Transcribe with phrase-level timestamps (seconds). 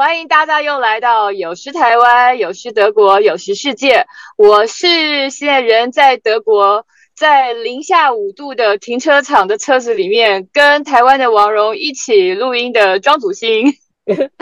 [0.00, 4.06] 欢迎大家又来到有时台湾，有时德国，有时世界。
[4.38, 13.74] 我是现在人在德国，在零下五度的停车场的车子里面，跟台湾的王蓉一起录音的庄祖兴。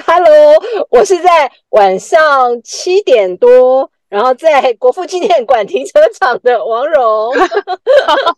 [0.07, 7.32] Hello，我是在晚上七点多，然后在国父纪念馆停车场的王蓉。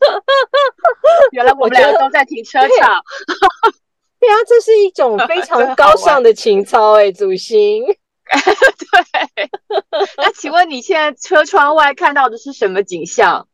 [1.33, 3.03] 原来我们两个都在停车场。
[4.21, 7.85] 对啊，这是一种 非常高尚的情操哎，祖星。
[8.31, 9.51] 对，
[10.17, 13.49] 那请问你现在车窗外看到的是什么景象？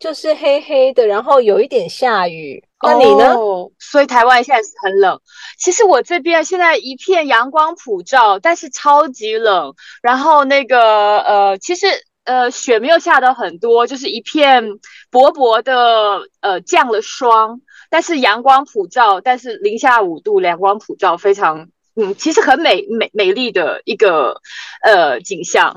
[0.00, 2.64] 就是黑黑的，然后有一点下雨。
[2.82, 3.34] 那你呢？
[3.78, 5.20] 所以台湾现在是很冷。
[5.58, 9.74] 其实我这边现在一片阳光普照，但是超级冷。
[10.00, 11.86] 然后那个呃，其实
[12.24, 14.64] 呃，雪没有下的很多，就是一片
[15.10, 17.60] 薄薄的呃降了霜。
[17.90, 24.40] 但是阳光普照，但是零下五度，阳光普照，非常嗯，其实很美美美丽的一个
[24.82, 25.76] 呃景象。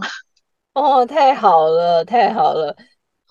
[0.74, 2.78] 哦，太好了，太好了。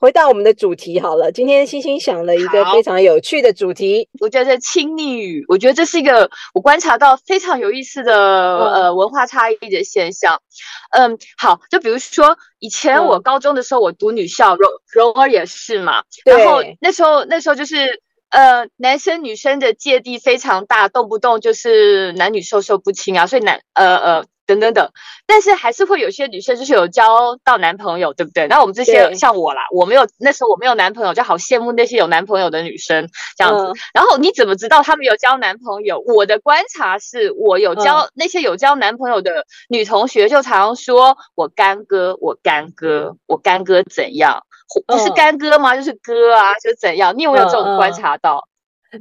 [0.01, 10.43] 回到我们的主题好了，今天星星想了一个非常有趣的主题，我觉得亲昵语，我觉得这是一个我观察到非常有意思的呃文化差异的现象。
[10.91, 18.03] 嗯，好，就比如说以前我高中的时候，我读女校，柔柔儿也是嘛，然后那时候那时候就是。
[18.33, 24.91] 呃，男生女生的芥蒂非常大，动不动就是男女授受不亲啊，所以男呃呃等等等，
[25.27, 28.49] 但是还是会有些女生就是有交到男朋友，对不对？
[28.49, 33.81] 那我们这些像我啦，我没有那时候我没有男朋友，就好羡慕那些有男朋友的女生这样子。
[33.93, 36.03] 然后你怎么知道他们有交男朋友？
[36.07, 44.45] 我的观察是我有交那些有交男朋友的女同学，就常说我干哥，我干哥，我干哥怎样？
[44.87, 45.77] 不是干哥吗？
[45.77, 47.17] 就是哥啊，就是怎样？
[47.17, 48.49] 你有没有这种观察到？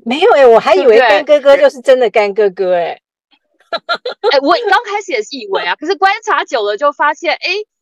[0.06, 3.00] 没有哎，我还以为干哥哥就是真的干哥哥哎。
[4.32, 7.40] 哎，我刚开始也是以为啊，可是观察久了就发现，哎，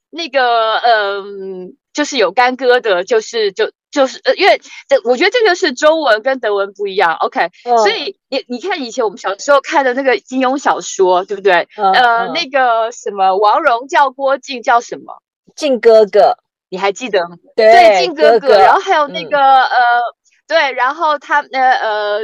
[0.09, 7.15] 那个，嗯，就是有干哥的，就是就就是呃，因为这我觉得这就是中文跟德文不一样。
[7.15, 11.67] OK，所以你你看以前我们小时候看的那个金庸小说，对不对？
[11.75, 15.21] 呃，那个什么王蓉叫郭靖叫什么？
[15.55, 16.37] 靖哥哥。
[16.69, 17.21] 你还记得？
[17.55, 19.67] 对，靖哥哥，然后还有那个呃，
[20.47, 22.19] 对，然后他呃呃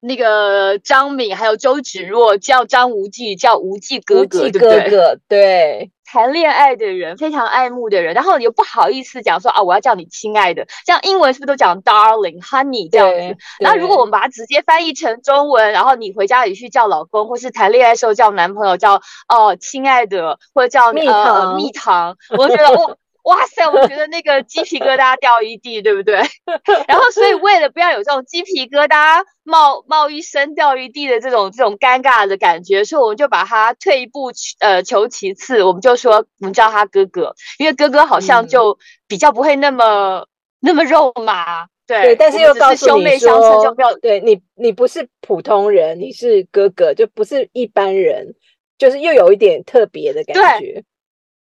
[0.00, 5.18] 那个张敏，还有周芷若叫张无忌，叫无忌哥哥，对不对？
[5.28, 13.36] 对，谈恋爱的人，非常爱慕的人，然后又不好意思讲说啊，我要叫你亲爱的，像英文是不是都讲 darling、honey 这样子？
[13.58, 22.96] 然后如果我们把它直接翻译成中文，然后你回家里去叫老公，或是谈恋爱时候叫男朋友叫哦亲爱的，或者叫蜜糖蜜糖，我觉得我。
[23.26, 26.14] 哇塞，我觉得那个鸡皮疙瘩掉一地， 对不对？
[26.86, 38.78] 然后，所以为了不要有这种鸡皮疙瘩冒冒一身掉一地的这种这种尴尬的感觉，所以我们就把他退一步，呃，求其次，我们就说我们叫他哥哥，因为哥哥好像就
[39.08, 40.28] 比较不会那么
[40.60, 42.14] 那么肉麻，对。
[42.14, 48.36] 但是又告诉你说，对你你不是普通人，你是哥哥，就不是一般人，
[48.78, 50.84] 就是又有一点特别的感觉，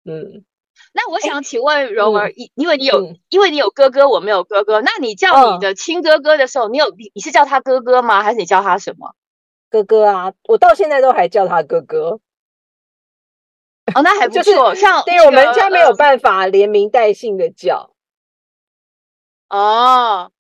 [0.04, 0.44] 嗯。
[1.02, 8.22] 那我想请问蓉儿，因因为你有因为你有哥哥，我没有哥哥，那你叫你的亲哥哥的时候，你有你你是叫他哥哥吗？
[8.22, 9.16] 还是你叫他什么
[9.70, 10.34] 哥哥啊？
[10.44, 12.20] 我到现在都还叫他哥哥。
[13.96, 14.76] 哦，那还 不错。
[14.76, 17.92] 像对我们家没有办法连名带姓的叫。
[19.48, 20.32] 哦，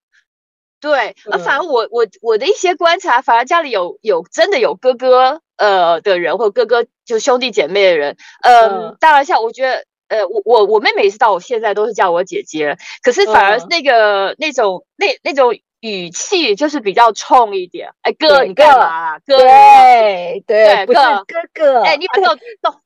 [0.81, 9.85] 对，啊，反而我我我的一些观察，反而家里有有真的有哥哥呃的人，或哥哥就兄弟姐妹的人，嗯，当然像我觉得。
[10.09, 17.91] 呃，我我我妹妹一直到我现在都是叫我姐姐，可是反而那个那种那那种语气就是比较冲一点。
[18.01, 19.17] 哎，哥，你干嘛？
[19.19, 22.81] 哥，对对，哥哥哥，哎，你把这东。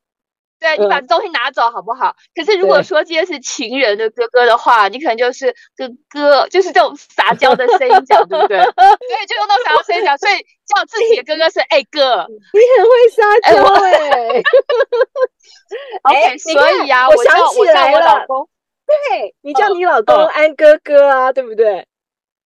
[0.60, 2.16] 对你把东西拿走好不好？
[2.34, 8.56] 可是如果说今天是情人的哥哥的话，你可能就是哥哥，就是这种撒娇的声音讲，对不对？
[8.64, 10.32] 对，就用那种撒娇声音讲，所以
[10.64, 14.40] 叫自己的哥哥是哎哥，你很会撒娇哎。
[16.02, 18.48] OK，所以啊，我想起来了，我老公，
[18.86, 21.86] 对你叫你老公安哥哥啊，对不对？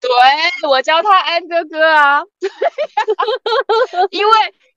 [0.00, 0.10] 对，
[0.68, 2.22] 我叫他安哥哥啊，
[4.10, 4.32] 因为。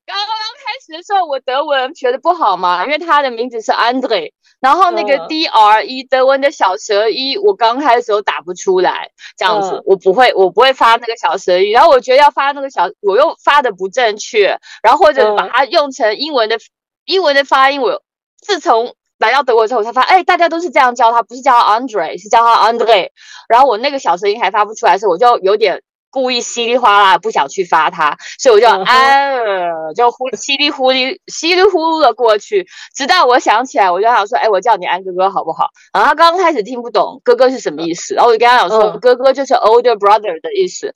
[0.08, 4.32] 刚刚开始的时候，我德文学的不好嘛，因为他的名字是 Andre，
[4.62, 11.74] 然后那个 D R E 德文的小舌音我刚开始时候打不出来，这样子我不会，我不会发那个小舌音。
[11.74, 16.56] 然后我觉得要发那个小，我又发的不正确，然后或者把它用成英文的
[17.04, 18.02] 英文的发音，我
[18.48, 23.10] 自从来到德国之后，才发，哎，大家都是这样叫他，不是叫他 Andre，是叫他 Andre，
[23.50, 25.84] 然后我那个小声音还发不出来的时候，我就有点。
[26.10, 32.66] 故意稀里哗啦不想去发他，所以我就安了，就呼稀里呼哩稀里呼噜的过去，
[32.96, 35.68] 直到我想起来，我就想说，哎，我叫你安哥哥好不好？
[35.94, 40.94] 然后他刚开始听不懂哥哥是什么意思，然后我就跟他讲说，哥哥就是 older brother 的意思，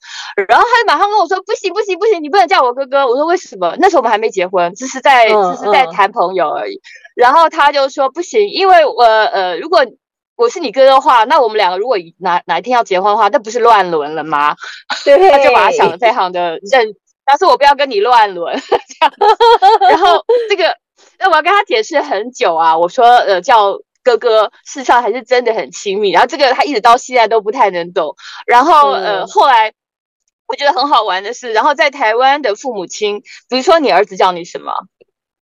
[0.48, 3.06] 然后他就马上跟我说，不行不行不行，你不能叫我哥哥。
[3.06, 3.76] 我说为什么？
[3.78, 6.80] 那时候我们还没结婚，只是在只是在谈朋友而已。
[7.14, 9.84] 然后他就说不行，因为我呃如果。
[10.34, 14.56] 我是你哥的话，那我们两个如果哪哪一天要结婚的话，那不是乱伦了吗？
[15.04, 16.94] 对，他就把他想的非常的认，
[17.24, 18.74] 但是我不要跟你乱伦 这
[19.06, 19.12] 样。
[19.88, 20.76] 然后这个，
[21.18, 22.76] 那我要跟他解释很久啊。
[22.78, 26.10] 我说，呃，叫哥哥，事实上还是真的很亲密。
[26.10, 28.16] 然后这个他一直到现在都不太能懂。
[28.46, 29.72] 然后，呃，后来
[30.48, 34.72] 我觉得很好玩的是，然后在台湾的父母亲，比如说你儿子叫你什么？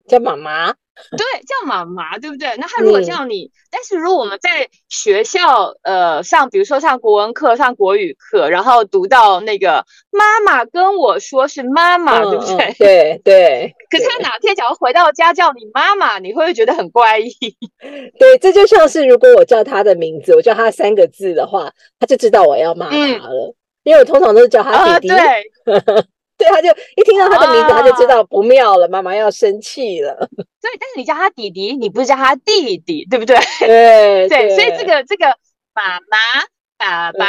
[0.09, 0.73] 叫妈妈。
[1.11, 2.49] 对，叫妈妈，对不对？
[2.57, 12.75] 那他如果叫你，但是如果我们在学校，呃，上，比如说上国文课、上国语课，然后读到那个妈妈跟我说是妈妈，对不对？
[12.77, 13.75] 对对。
[13.89, 17.31] 可是他哪天假如回到家叫你妈妈，你会不会觉得很怪异？
[18.19, 25.15] 对，这就像是如果我叫他的名字，我叫他三个字的话，他就知道我要骂他了，因为我通常都是叫他弟弟。
[25.15, 25.45] 对。
[26.39, 30.15] 对，他就一听到他的名字，他就知道不妙了，妈妈要生气了。
[30.61, 33.37] 所以，但是你叫他弟弟，你不是叫他弟弟，对不对？
[33.59, 35.27] 对 对，所以这个这个
[35.75, 36.17] 妈妈、
[36.77, 37.25] 爸爸、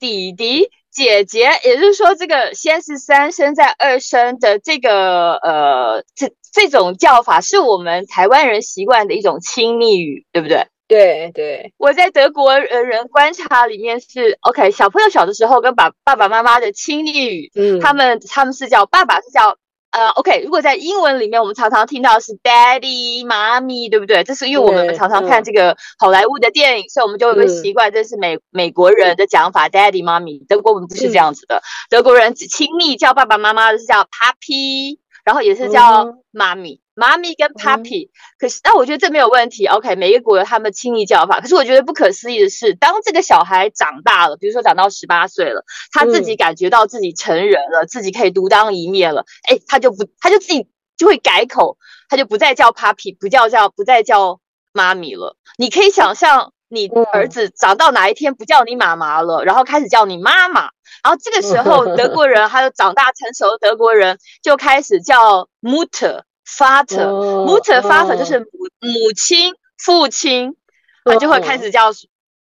[0.00, 10.66] 弟弟、姐姐，也就是说，这个先是三声再二声的这个呃，这这种叫法，是我们台湾人习惯的一种亲密语，对不对？
[10.88, 19.56] 对对，我在德国人观察里面是 OK，小朋友小的时候跟爸爸爸妈妈的亲昵语，嗯，他们他们是叫爸爸是叫
[19.90, 24.22] 呃 OK，如果在英文里面我们常常听到是 Daddy 妈咪，对不对？
[24.22, 30.44] 这是因为我们常常看这个好莱坞的电影，所以我们就有个习惯，这是美美国人的讲法，Daddy 妈咪。
[30.48, 36.80] 德国我们不是这样子的，德国人亲密叫爸爸妈妈的是叫 Papi，然后也是叫妈咪。
[36.96, 38.08] 妈咪跟 Papi，
[38.38, 39.66] 可是那我觉得这没有问题。
[39.66, 41.40] OK，每一个国有他们亲昵叫法。
[41.40, 45.62] 可是我觉得不可思议的是，当这个小孩长大了，比如说长到十八岁了，
[45.92, 51.76] 他自己感觉到自己成人了，自己可以独当一面了，哎，他就不，他就自己就会改口，
[52.08, 54.40] 他就不再叫 Papi，不叫叫，不再叫
[54.72, 55.36] 妈咪了。
[55.58, 60.70] 你可以想象，你儿子长到哪一天不叫你妈妈了，然后开始叫你妈妈，
[61.04, 66.22] 然后这个时候德国人还有长大成熟的德国人就开始叫 Mutter。
[66.46, 68.46] Vater，Mutter Vater 就是母
[68.80, 70.56] 母亲、父亲，
[71.04, 71.90] 啊就会开始叫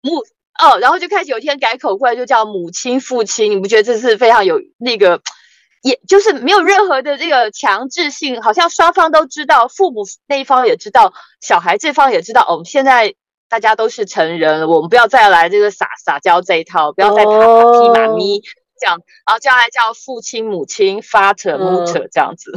[0.03, 0.19] 母
[0.61, 5.23] 哦，然后就开始有一天改口过来就叫母亲、父亲，你不觉得这是非常有那个，
[5.83, 13.15] 也就是没有任何的这个强制性，好像双方都知道，父母那一方也知道，小孩这方也知道，哦，现在
[13.49, 18.43] 大家都是成人了，我们不要再来这个撒撒娇这一套，不要再啪啪踢妈咪。
[18.79, 22.53] 这样，然后叫来叫父亲、母亲，father、mother 这样子。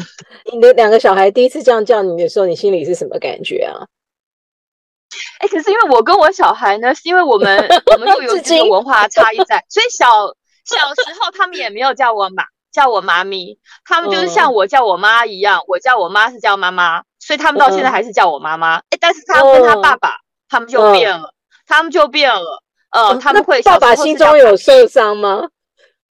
[0.51, 3.87] 你的两个小孩第一次这样叫你的时候，你心里是什么感觉啊？
[5.39, 10.05] 哎，可是因为我跟我小孩呢，是因为我们 我们又有这个文化差异在，所以小
[10.63, 18.75] 小时候他们也没有叫我妈，叫我妈咪，他们就是像我叫我妈一样，我叫我妈是叫妈妈，所以他们到现在还是叫我妈妈。
[18.89, 20.15] 哎，但是他跟他爸爸，
[20.47, 21.33] 他们就变了，
[21.67, 22.63] 他们就变了。
[22.91, 25.49] 呃，他们会爸爸心中有受伤吗？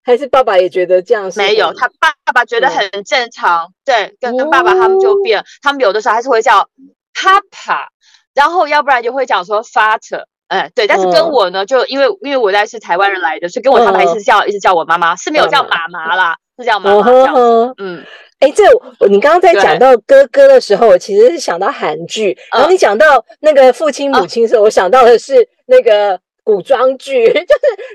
[0.03, 3.73] 还是爸爸也觉得这样没有，他爸爸觉得很正常。
[3.85, 6.69] 对，跟跟爸爸他们就变，他们有的时候还是会叫
[7.15, 7.89] Papa，
[8.35, 10.25] 然后要不然就会讲说 Father。
[10.49, 17.75] 哎，对，但是跟我呢，就因为因为我在是台湾人来的，所以跟我他们还是叫一直叫我妈妈，是没有叫妈妈啦，是叫妈妈这样子。
[17.79, 18.05] 嗯，
[18.41, 18.65] 哎，这
[19.07, 26.19] 你刚刚在讲到哥哥的时候，我其实是想到韩剧，然后你讲到那个父亲母亲的时候，我想到的是那个。
[26.51, 27.47] 古装剧 就是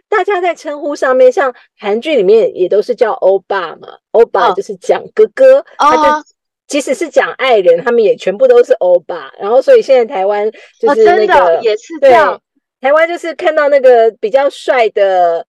[0.08, 6.28] 大家在称呼上面，像韩剧里面也都是叫欧巴嘛，欧巴就是讲哥哥，他就
[6.68, 9.30] 即使是讲爱人，他们也全部都是欧巴。
[9.38, 12.42] 然后所以现在台湾就是那个也是这样，
[12.80, 15.46] 台湾就是看到那个比较帅的，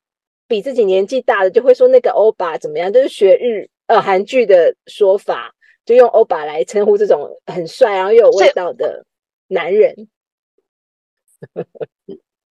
[0.49, 9.05] 比自己年纪大的，就会说那个欧巴怎么样，就是学日呃韩剧的说法，就用欧巴来称呼这种很帅然后又有味道的
[9.47, 10.09] 男人。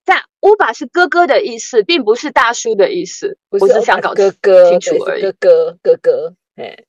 [0.06, 5.24] 但乌巴是哥哥的意思，并不是大叔的意思，不是想搞哥哥清楚而已。
[5.24, 6.84] 哥哥，哥哥，哎，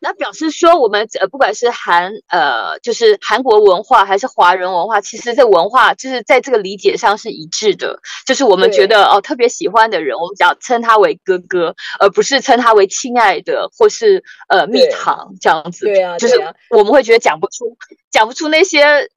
[0.00, 8.00] 那表示说，我们呃，不管是韩呃，就是韩国文化还是华人文化，其实这文化就是在这个理解上是一致的。
[8.26, 15.86] 就是我们觉得哦，特别喜欢的人，我们只要称他为哥哥，而不是称他为亲爱的或是呃蜜糖这样子。
[15.86, 16.34] 对啊，就是
[16.68, 17.76] 我们会觉得讲不出，
[18.10, 19.08] 讲不出那些。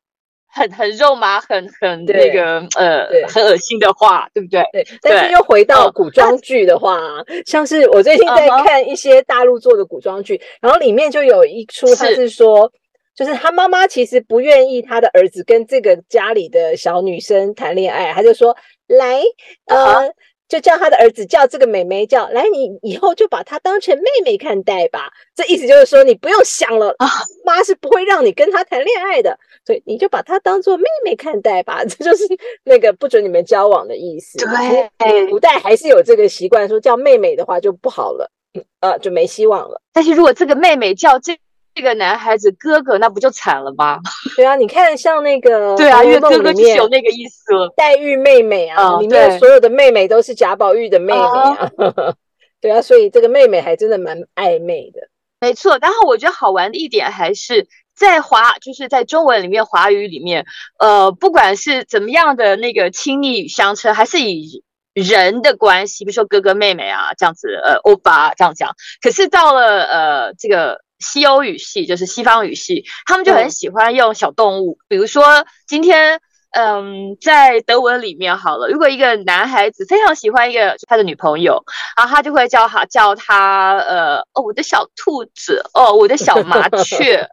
[0.57, 4.63] 很很肉麻、很很那个呃很恶心的话，对不对？
[4.73, 4.87] 对。
[5.01, 6.97] 但是又回到古装剧的话，
[7.45, 12.71] 像是我最近在看一些大陆做的古装剧，然后里面就有一出，他是说，
[13.15, 19.21] 就是他妈妈其实不愿意他的儿子跟这个家里的小女生谈恋爱，他就说来
[19.67, 20.11] 呃。
[20.47, 25.11] 就叫他的儿子叫这个妹妹叫来，你以后就把她当成妹妹看待吧。
[25.35, 27.07] 这意思就是说，你不用想了啊，
[27.45, 31.83] 妈是不会让你跟他谈恋爱的，所以你就把她当做妹妹看待吧。
[31.85, 32.23] 这就是
[32.63, 34.37] 那个不准你们交往的意思。
[34.37, 38.31] 对，古代还是有这个习惯，说叫妹妹的话就不好了，
[38.79, 39.81] 呃，就没希望了。
[39.91, 41.37] 但是如果这个妹妹叫这。
[41.77, 44.00] 这个男孩子哥哥，那不就惨了吗？
[44.36, 47.72] 对啊，你看像那个对啊，因为哥哥就是有那个意思了。
[47.77, 51.69] 黛玉妹妹啊，里面所有的妹妹都是贾宝玉的妹妹啊。
[52.60, 55.01] 对啊，所以这个妹妹还真的蛮暧昧的。
[55.39, 60.48] 没错，然后我觉得好玩的一点还是在华，就是在中文里面，华语里面，
[60.79, 64.63] 呃，不管是怎么样的那个亲昵相称，还是以
[64.96, 68.72] 人的关系，比如说哥哥妹妹啊这样子，呃，欧巴这样讲。
[69.00, 70.81] 可是到了呃这个。
[70.99, 76.19] 西欧语系就是西方语系，他们就很喜欢用小动物，比如说今天，
[76.51, 81.63] 嗯，在德文里面好了，如果一个男孩子非常喜欢一个他的女朋友，
[81.95, 87.27] 然后他就会叫他叫他呃哦我的小兔子哦我的小麻雀，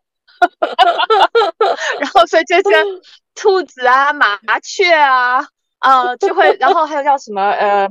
[2.00, 2.62] 然后所以这些
[3.34, 5.46] 兔子啊麻雀啊
[5.78, 7.88] 啊就会，然后还有叫什么呃。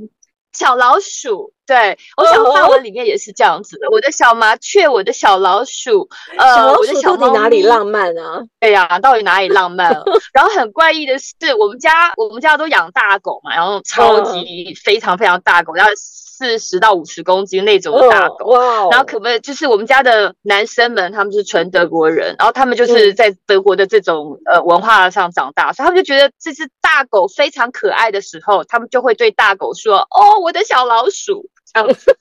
[0.55, 3.87] 小老鼠，对我想法文里面也是这样子的。
[3.91, 8.41] 我的小麻雀，我的小老鼠， 呃，我的小猫到底哪里浪漫啊？
[8.59, 9.91] 对呀，到底哪里浪漫？
[10.33, 15.91] 然后很怪异的是，我们家我们家都养大狗嘛，然后超级非常非常大狗，然后。
[16.35, 18.57] 四十到五十公斤那种大狗，
[18.89, 32.15] 然后可不可以就是我们家的男生们，他们是纯德国人，然后他们就是在德国的这种呃文化上长大，所以他们就觉得这只大狗非常可爱的时候，他们就会对大狗说：“哦，我的小老鼠。”这样子。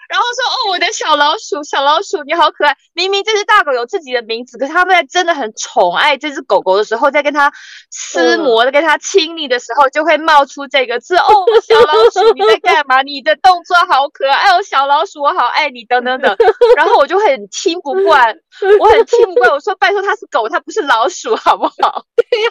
[0.10, 2.74] 然后说哦，我的小老鼠，小老鼠你好可爱。
[2.94, 7.52] 明明这只大狗有自己的名字，可是他们在真的很宠爱这只狗狗的时候，在跟它
[7.92, 13.02] 撕磨在、跟它亲昵的时候，就会冒出这个字哦，小老鼠你在干嘛？
[13.02, 16.34] 你的动作好可爱哦，小老鼠我好爱你等等等。
[16.78, 18.34] 然后我就很听不惯，
[18.80, 19.52] 我很听不惯。
[19.52, 22.06] 我说拜托，它是狗，它不是老鼠，好不好？
[22.16, 22.50] 对呀，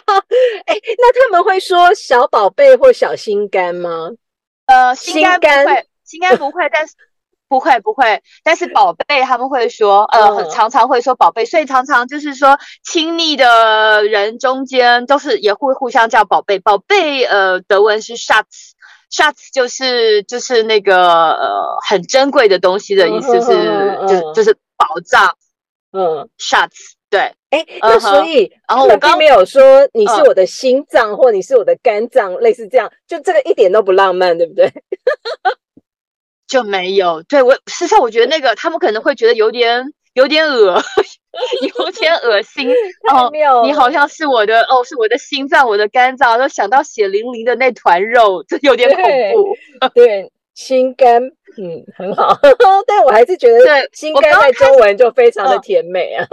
[0.67, 4.11] 哎，那他们会说小宝贝或小心肝吗？
[4.67, 6.93] 呃，心肝不会，心肝不会，但是。
[7.49, 16.59] 不会不会，但是宝贝他们会说，呃，常常会说宝贝，所以常常就是说亲密的人中间都是也会互相叫宝贝。
[16.59, 25.37] 宝贝，呃，德文是 Schatz，Schatz 就是就是那个呃很珍贵的东西的意思，是就是就是宝藏。
[25.93, 34.71] 嗯，Schatz，对，哎，那所以然后我并没有说你是我的心脏或你是我的肝脏，类似这样，就这个一点都不浪漫，对不对？
[36.47, 40.81] 就没有对我，事实上我觉得那个他们可能会觉得有点有点恶，
[41.77, 42.69] 有点恶心。
[43.11, 43.29] 哦，
[43.65, 49.55] 你好像是我的哦，是我的心脏，我的肝脏，都想到血淋淋的那团肉，这有点恐怖。
[49.93, 51.21] 对，心肝，
[51.57, 52.37] 嗯，很好，
[52.87, 53.59] 但我还是觉得
[53.91, 56.25] 心肝在中文就非常的甜美啊。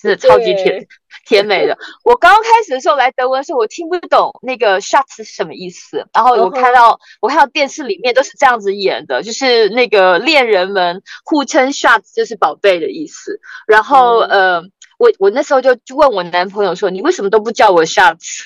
[0.00, 0.86] 是超级甜
[1.26, 1.76] 甜美的。
[2.04, 6.06] 我刚刚开始的时候来德文的时候，我听不懂那个 shots 是什么意思。
[6.12, 13.40] 然后我看到我看到电视里面都是这样子演的，就是那个恋人们互称 shots 就是宝贝的意思。
[13.66, 14.60] 然后呃，
[14.98, 18.42] 我我那时候就就问我男朋友说：“你为什么都不叫我 shots？”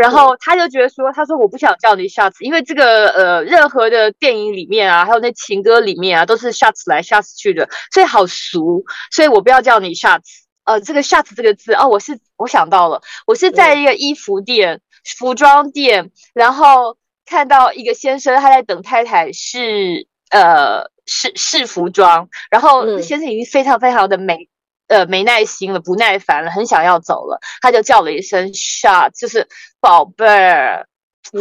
[0.00, 10.22] 然后他就觉得说：“他说我不想叫你 shots，因为这个呃任何的电影里面啊，还有那情歌里面啊，都是 shots 来 shots 去的，所以好俗，所以我不要叫你 shots。
[10.64, 14.80] 呃，这个 shots 这个字哦，我是我想到了，我是在一个衣服店、
[15.18, 24.48] 服装店，然后看到一个先生他在等太太试呃试试服装，然后先生已经非常非常的美。”
[24.90, 29.46] 呃，没耐心了，不耐烦了，很想要走了，他就叫了一声 “shut”，就是
[29.80, 30.88] 宝贝儿，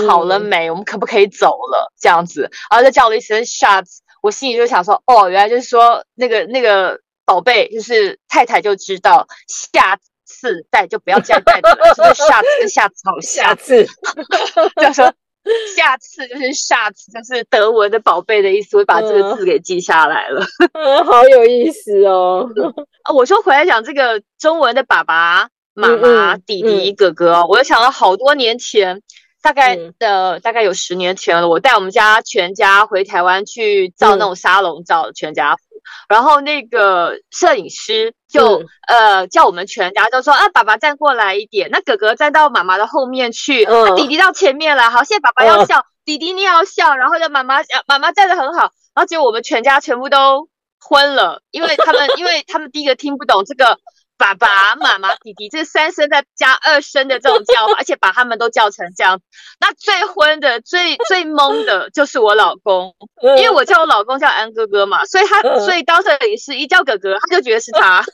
[0.07, 0.69] 好了没？
[0.69, 1.91] 我们可不可以走了？
[1.99, 3.85] 这样子，然后就叫了一声 “shut”，
[4.21, 13.87] 我心里就想说，哦，原来就是说那个那个宝贝，就是太太就知道，下次再就不要这样带了，就是 下次下次好，下次
[14.79, 15.11] 就说。
[15.75, 20.45] 下次就是下次，就是德文的宝贝的意思，我把这个字给记下来了。
[20.73, 22.49] 嗯，好有意思哦。
[23.03, 29.01] 啊，我说回来讲这个中文的爸爸妈妈、弟弟哥哥，我又想到好多年前，
[29.49, 31.49] 大概的大概有十年前了。
[31.49, 35.61] 我带我们家全家回台湾去照那种沙龙照，全家福。
[36.07, 43.65] 然后那个摄影师就呃叫我们全家都说啊，爸爸站过来一点，那哥哥站到妈妈的后面去，
[43.95, 47.55] 弟弟到前面来，好，现在爸爸要笑，弟弟你要笑，然后就妈妈
[47.87, 50.47] 妈妈站的很好，然后结果我们全家全部都
[50.79, 53.79] 昏了，因为他们 因为他们第一个听不懂这个。
[54.19, 59.21] 爸爸妈妈、弟弟，这三声再加二声的这种叫法，而且把他们都叫成这样。
[59.61, 62.93] 那最昏的、最最懵的就是我老公，
[63.39, 68.03] 因为我叫我老公叫安哥哥嘛，所以他所以当时也是一叫哥哥，他就觉得是他。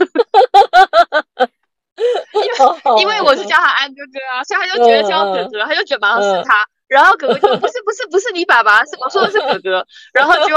[2.35, 6.53] 因为因为我是叫他安哥哥啊，所以他就觉得叫哥哥，他就觉得马上是他。
[6.87, 9.87] 然后哥哥就不是不是不是你爸爸，是我说的是哥哥。
[10.13, 10.55] 然后就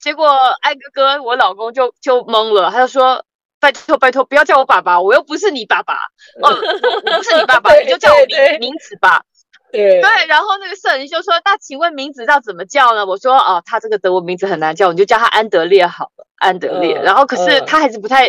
[0.00, 0.28] 结果
[0.62, 3.22] 安哥哥我老公就就懵了，他就说。
[3.62, 5.94] 拜托拜托，不要叫我爸爸，我又不是你爸爸，
[6.42, 9.22] 哦，我不是你爸爸，你就叫我名名字吧。
[9.70, 18.28] 对对，然后那个摄影就说：“那请问名字要怎么叫呢？”我说：“哦，他这个德文名字很难叫，你就叫他安德烈好了，安德烈。”然后可是他还是不太，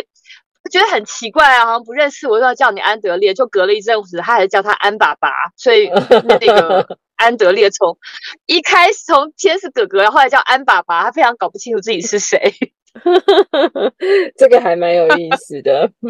[0.70, 7.98] 觉得很奇怪啊，好像不认识我，说要叫你安德烈，就隔了一阵子，他还是叫他安爸爸，所以那个 安德烈从
[8.46, 12.54] 一开始从先是哥哥，后来叫安爸爸，他非常搞不清楚自己是谁。
[14.36, 15.90] 这个还蛮有意思的，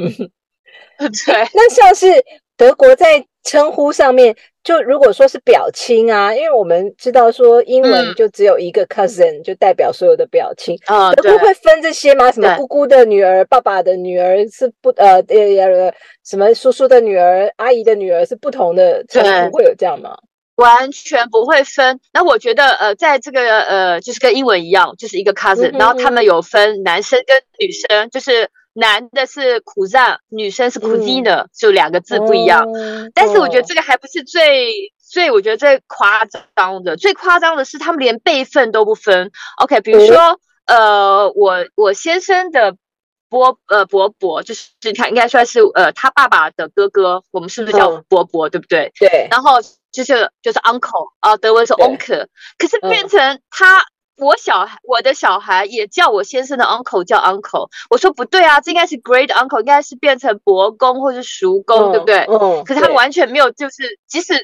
[0.99, 1.35] 对。
[1.55, 2.07] 那像是
[2.57, 11.13] 德国在称呼上面，就如果说是表亲啊，因为我们知道说英文就只有一个 cousin，就代表所有的表亲啊。
[11.15, 12.31] 德国会分这些吗？
[12.33, 15.93] 什么姑姑的女儿、爸爸的女儿是不呃呃
[16.25, 20.17] 什么叔叔的女儿、阿姨的女儿是不同的称呼，会有这样吗？
[20.57, 22.01] 完全不会分。
[22.13, 25.77] 那我觉得，呃，在这个呃，就是跟英文一样，就是一个 cousin。
[25.77, 32.67] 然后他们有分男生跟女生，就是男的是 cousin，女生是 cousine，就两个字不一样。
[33.15, 36.97] 但是我觉得这个还不是最最，我觉得最夸张的。
[36.97, 39.33] 最夸张的是他们连辈分都不分。
[39.61, 42.77] OK，比如说，呃，我我先生的
[43.29, 48.93] 伯呃伯伯，就是他应该算是呃他爸爸的哥哥，我们是不是叫伯伯，对不对？
[49.01, 49.27] 对。
[49.33, 49.59] 然后。
[49.95, 52.27] 就是就是 uncle 啊，德文是 uncle，
[52.59, 53.85] 可是变成他
[54.17, 62.27] 我小孩我的小孩也叫我先生的 uncle 叫 uncle，我说不对啊，这应该是 great uncle，应该是变成伯公或是叔公，对不对？
[62.29, 62.65] 嗯。
[62.65, 64.35] 可是他完全没有，就是即使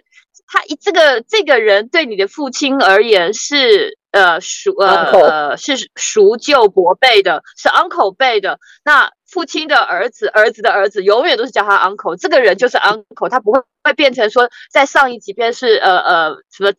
[0.47, 9.11] 他一这个这个人对你的父亲而言是呃叔呃呃是叔舅伯辈的，是 uncle 辈的，那。
[9.31, 16.73] 父亲的儿子，儿子的儿子，永远都是叫他 uncle，这个人就是 uncle，他不会会变成说，在上一级便是呃呃什么，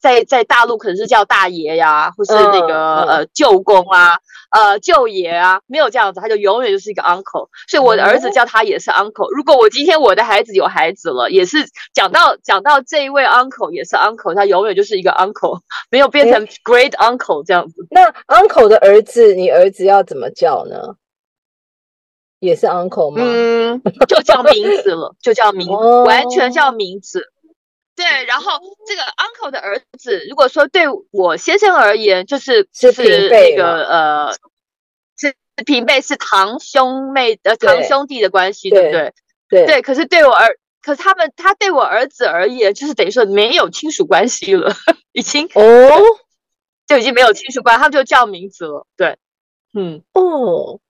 [0.00, 4.18] 在在大陆可能是叫大爷呀，或是那个呃舅公啊，
[4.50, 9.28] 呃舅爷啊，没有这样子，他就永远就是一个 uncle，所以我的儿子叫他也是 uncle。
[9.36, 11.58] 如果我今天我的孩子有孩子了，也是
[11.92, 17.86] 讲到讲到这一位 uncle 也是 uncle，他永远就是一个 uncle， 没有变成 great uncle 这样子。
[17.90, 20.94] 那 uncle 的儿子，你儿子要怎么叫呢？
[22.40, 23.22] 也是 uncle 吗？
[23.24, 25.68] 嗯， 就叫名字了， 就叫名，
[26.04, 27.22] 完全叫名字。
[27.94, 34.32] 对，然后这个 uncle 的儿子，如果说对我先生而言，就是就是那个呃，
[35.18, 35.34] 是
[35.66, 39.12] 平辈，是堂兄妹呃堂兄弟的关系，对不对？
[39.50, 39.82] 对对。
[39.82, 44.72] 可是对我儿，可是他们他对我儿子而言，就是等于说没有亲属关系了，
[45.12, 45.60] 已经哦，
[46.86, 48.86] 就已经没有亲属关，他们就叫名字了。
[48.96, 49.18] 对，
[49.74, 50.80] 嗯，哦。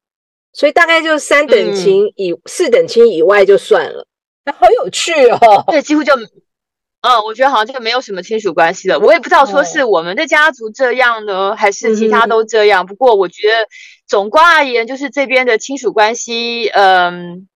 [0.53, 4.07] 所以大概就三等亲以四等亲以外就算了，
[4.45, 5.65] 那好有趣哦。
[5.69, 6.13] 对，几乎就，
[7.03, 8.99] 嗯，我觉得好像就没有什么亲属关系了。
[8.99, 12.85] 我也不知道说是我们的家族这样呢，还是其他都这样。
[12.85, 13.69] 不过我觉得
[14.09, 17.49] 总观而言，就是这边的亲属关系，嗯，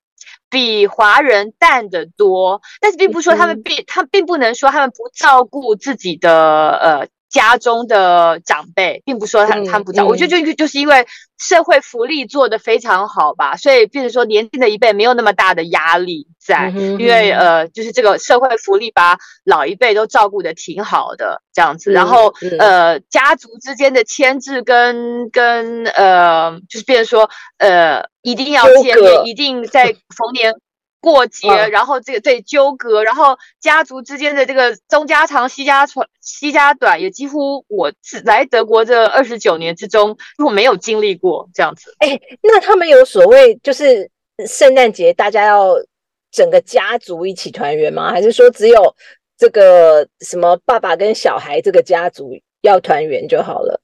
[0.49, 2.63] 比华人淡得多。
[2.81, 7.09] 但是并不说他们并他并不能说他们不照顾自己的呃。
[7.35, 11.05] 家中的长辈，并不说他他们不照，我觉得就就是因为
[11.37, 30.55] 社会福利做得非常好吧，所以变成说年轻的一辈没有那么大的压力在，因为呃，就是这个社会福利把老一辈都照顾得挺好的这样子，然后呃，家族之间的牵制跟跟呃，就是变成说呃，一定要见面，一定在逢年。
[31.05, 37.93] 过节，然后这个对纠葛，然后家族之间的这个东家长西家长西家短，也几乎我
[38.25, 41.95] 来德国这二十九年之中，我没有经历过这样子。
[41.99, 44.11] 哎，那他们有所谓就是
[44.49, 45.75] 圣诞节大家要
[46.33, 48.11] 整个家族一起团圆吗？
[48.11, 48.97] 还是说只有
[49.37, 53.81] 这个什么爸爸跟小孩这个家族要团圆就好了？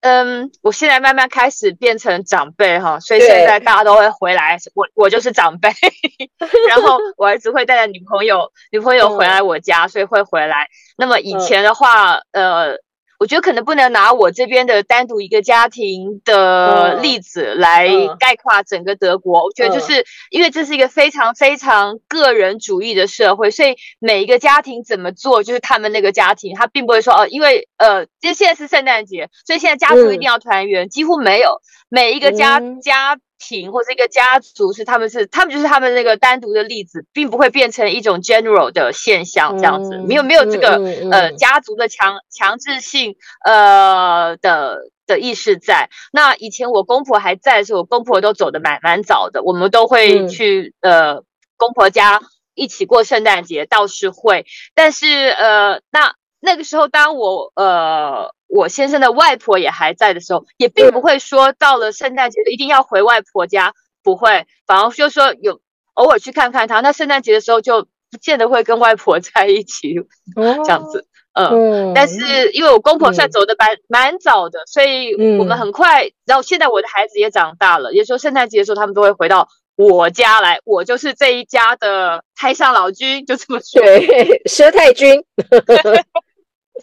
[0.00, 5.68] 嗯，我现在慢慢开始变成长辈哈，所以现在大家都会回来，我我就是长辈，
[6.68, 10.68] 然后我儿子会带着女朋友，女朋友回来我家，所以会回来。
[10.96, 12.76] 那么以前的话，呃，
[13.20, 17.86] 我觉得可能不能拿我这边的单独一个家庭的例子来
[18.18, 19.44] 概括整个德国。
[19.44, 33.18] 我觉得就是因为这是一个非常非常个人主义的社会，所以每一个家庭怎么做，就是他们那个家庭，他并不会说哦，因为呃，就现在是圣诞节，所以现在家族一定要团圆，几乎没有每一个家家。
[33.40, 40.76] 庭或者一个家族是他们是他们就是他们那个单独的例子，并不会变成一种 general 的现象这样子，没有没有这个
[41.10, 45.88] 呃家族的强强制性呃的的意识在。
[46.12, 51.24] 那以前我公婆还在的时候，我公婆都走的蛮蛮早的，我们都会去呃
[51.56, 52.20] 公婆家
[52.54, 54.44] 一起过圣诞节，倒是会。
[54.74, 58.34] 但是呃那那个时候，当我呃。
[58.52, 65.60] 我先生的外婆也还在的时候，也并不会说到了圣诞节一定要回外婆家，不会，反而就说有
[65.94, 66.80] 偶尔去看看他。
[66.80, 69.94] 那圣诞节的时候就不见得会跟外婆 在一起
[70.34, 71.92] 这样子，嗯。
[71.94, 76.10] 但是因为我公婆算走的蛮蛮早的，所以我们很快。
[76.26, 85.22] 然后现在我的孩子也长大了，有时候圣诞节的时候他们都会回到我家来，我就是这一家的太上老君，就这么说，对， 佘太君。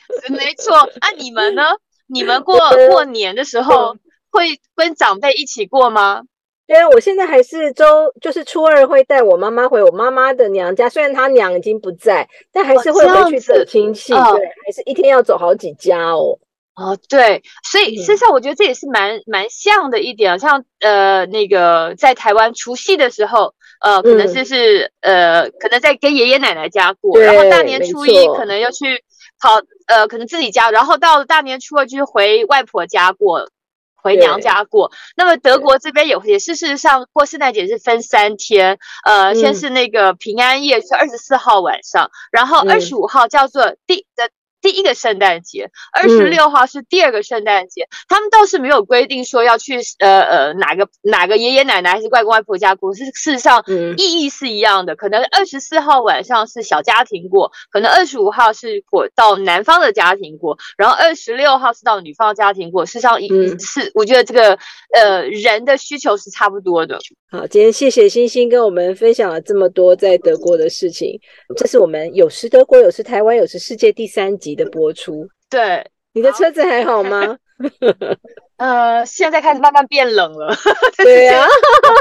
[0.30, 1.64] 没错，那你们呢？
[2.10, 2.58] 你们过
[2.90, 3.98] 过年的时候
[4.32, 6.22] 会跟长辈一起过吗？
[6.66, 14.14] 对啊，我现在还是周，就是初二会带我妈妈回我妈妈的娘家，虽然她娘已经不在，但还是会回去走亲戚。
[14.14, 16.40] 对，还是一天要走好几家哦。
[16.76, 29.04] 哦，对，所以事实上我觉得这也是蛮蛮像的一点，像呃那个在台湾除夕的时候，呃，可能是是呃，可能在跟爷爷奶奶家过，然后大年初一可能要去。
[29.40, 33.50] 好，呃，可能自己家，然后到了大年初二就是回外婆家过，
[33.96, 34.92] 回娘家过。
[35.16, 44.30] 那么德国这边也也是，事实上过圣诞节是分三天，呃，先是那个平安夜是二十四号晚上，然后二十五号叫做第的。
[44.62, 47.88] 第一个圣诞节，二十六号是第二个圣诞节。
[48.08, 53.64] 他们倒是没有规定说要去呃呃哪个哪个爷爷奶奶还是外公外婆家过，是事实上
[53.98, 54.96] 意义是一样的。
[54.96, 62.86] 可能二十四号晚上是小家庭过，可能二十五号是过到男方的家庭过，然后二十六号是到女方家庭过。
[62.86, 63.20] 事实上，
[63.60, 64.58] 是我觉得这个
[64.94, 66.98] 呃人的需求是差不多的。
[67.30, 71.20] 好，今天谢谢星星跟我们分享了这么多在德国的事情。
[71.58, 75.28] 这是我们有时德国，有时台湾，有时世界第三集的播出。
[75.50, 77.38] 对，你的车子还好吗？
[78.58, 80.56] 呃，现在开始慢慢变冷了。
[80.98, 81.46] 对呀，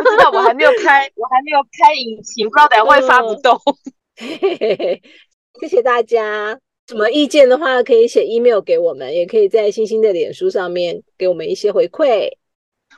[0.03, 3.59] 不知道我还没有开，我还没有开引擎，不知道等下会发不动。
[5.61, 12.31] 谢谢大家，什么意见的话可以写 email 给我们，也可以在星星的脸书上面给我们一些回馈。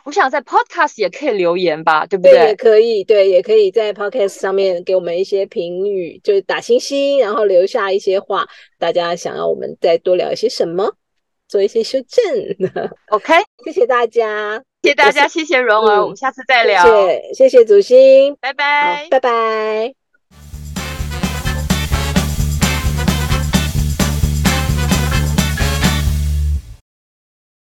[0.09, 2.33] 我想在 Podcast 也可以留言吧，对不对？
[2.33, 8.49] 也可以，对，也可以在 Podcast 上面给我们一些评语，就是打星星，然后留下一些话。
[8.79, 10.91] 大家想要我们再多聊一些什么，
[11.47, 12.25] 做一些修正。
[13.11, 13.35] OK，
[13.67, 16.83] 谢谢大家，谢谢大家，谢谢蓉儿，我们下次再聊。
[16.83, 19.98] 谢谢，谢谢祖星，拜拜，拜拜。